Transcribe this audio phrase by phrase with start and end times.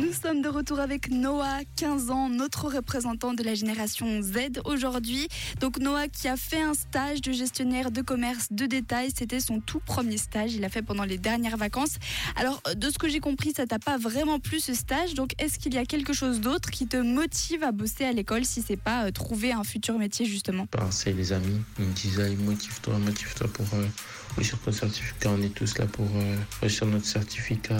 [0.00, 5.28] Nous sommes de retour avec Noah, 15 ans, notre représentant de la génération Z aujourd'hui.
[5.60, 9.60] Donc Noah qui a fait un stage de gestionnaire de commerce de détail, c'était son
[9.60, 11.98] tout premier stage, il l'a fait pendant les dernières vacances.
[12.34, 15.60] Alors de ce que j'ai compris, ça t'a pas vraiment plu ce stage, donc est-ce
[15.60, 18.76] qu'il y a quelque chose d'autre qui te motive à bosser à l'école si c'est
[18.76, 20.66] pas euh, trouver un futur métier justement?
[20.72, 21.60] Bah, c'est les amis.
[21.78, 23.86] Ils me disaient, motive-toi, motive-toi pour euh,
[24.34, 25.30] réussir ton certificat.
[25.30, 27.76] On est tous là pour euh, réussir notre certificat.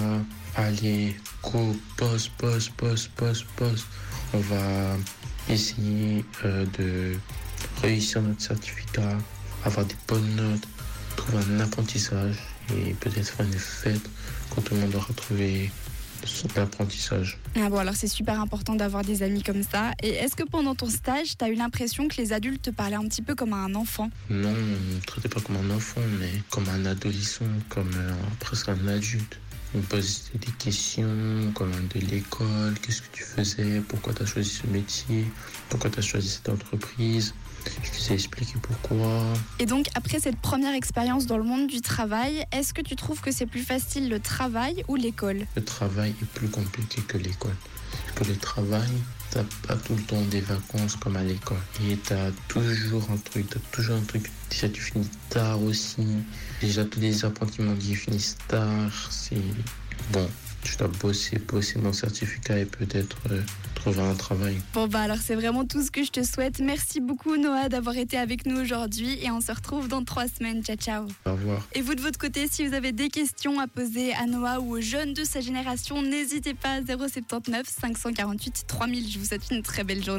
[0.57, 1.08] Allez,
[1.43, 3.87] go, boss, boss, boss, boss, boss.
[4.35, 4.97] On va
[5.49, 7.17] essayer euh, de
[7.83, 9.17] réussir notre certificat,
[9.65, 10.69] avoir des bonnes notes,
[11.17, 12.37] trouver un apprentissage
[12.77, 14.09] et peut-être faire une fête
[14.51, 15.71] quand tout le monde aura trouvé
[16.25, 17.39] son apprentissage.
[17.57, 19.93] Ah bon alors c'est super important d'avoir des amis comme ça.
[20.03, 23.07] Et est-ce que pendant ton stage, t'as eu l'impression que les adultes te parlaient un
[23.07, 24.11] petit peu comme un enfant?
[24.29, 28.13] Non, on ne me traitait pas comme un enfant, mais comme un adolescent, comme euh,
[28.41, 29.39] presque un adulte.
[29.75, 34.27] On me posait des questions, comme de l'école, qu'est-ce que tu faisais, pourquoi tu as
[34.27, 35.27] choisi ce métier,
[35.69, 37.35] pourquoi tu as choisi cette entreprise.
[37.83, 39.25] Je les ai expliqué pourquoi.
[39.59, 43.21] Et donc, après cette première expérience dans le monde du travail, est-ce que tu trouves
[43.21, 45.47] que c'est plus facile le travail ou l'école?
[45.55, 47.57] Le travail est plus compliqué que l'école.
[48.15, 48.89] Parce que le travail,
[49.31, 51.59] t'as pas tout le temps des vacances comme à l'école.
[51.89, 54.31] Et t'as toujours un truc, t'as toujours un truc.
[54.51, 56.07] Déjà, tu finis tard aussi.
[56.61, 59.09] Déjà, tous les apprentis m'ont dit, ils finissent tard.
[59.11, 59.37] C'est
[60.11, 60.29] bon.
[60.65, 63.41] Je dois bosser, bosser mon certificat et peut-être euh,
[63.75, 64.59] trouver un travail.
[64.75, 66.59] Bon bah alors c'est vraiment tout ce que je te souhaite.
[66.59, 70.63] Merci beaucoup Noah d'avoir été avec nous aujourd'hui et on se retrouve dans trois semaines.
[70.65, 71.07] Ciao ciao.
[71.27, 71.67] Au revoir.
[71.75, 74.77] Et vous de votre côté, si vous avez des questions à poser à Noah ou
[74.77, 79.11] aux jeunes de sa génération, n'hésitez pas 079 548 3000.
[79.11, 80.17] Je vous souhaite une très belle journée.